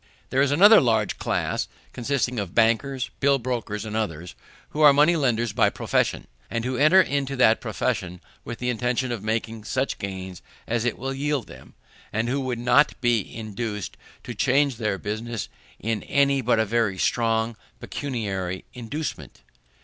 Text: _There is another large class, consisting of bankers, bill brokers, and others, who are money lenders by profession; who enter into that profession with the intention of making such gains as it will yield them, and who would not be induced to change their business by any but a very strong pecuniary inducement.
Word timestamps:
_There 0.31 0.41
is 0.41 0.49
another 0.49 0.81
large 0.81 1.19
class, 1.19 1.67
consisting 1.93 2.39
of 2.39 2.55
bankers, 2.55 3.11
bill 3.19 3.37
brokers, 3.37 3.85
and 3.85 3.95
others, 3.95 4.33
who 4.69 4.81
are 4.81 4.91
money 4.91 5.15
lenders 5.15 5.53
by 5.53 5.69
profession; 5.69 6.25
who 6.49 6.75
enter 6.75 6.99
into 6.99 7.35
that 7.35 7.61
profession 7.61 8.19
with 8.43 8.57
the 8.57 8.71
intention 8.71 9.11
of 9.11 9.23
making 9.23 9.63
such 9.65 9.99
gains 9.99 10.41
as 10.65 10.85
it 10.85 10.97
will 10.97 11.13
yield 11.13 11.45
them, 11.45 11.75
and 12.11 12.29
who 12.29 12.41
would 12.41 12.57
not 12.57 12.99
be 12.99 13.21
induced 13.35 13.95
to 14.23 14.33
change 14.33 14.77
their 14.77 14.97
business 14.97 15.49
by 15.79 15.89
any 15.89 16.41
but 16.41 16.57
a 16.57 16.65
very 16.65 16.97
strong 16.97 17.55
pecuniary 17.79 18.65
inducement. 18.73 19.41